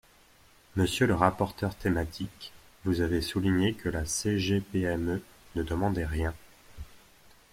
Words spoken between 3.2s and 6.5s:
souligné que la CGPME ne demandait rien.